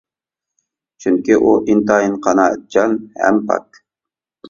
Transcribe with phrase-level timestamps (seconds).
[1.05, 3.83] چۈنكى ئۇ ئىنتايىن قانائەتچان ھەم پاك!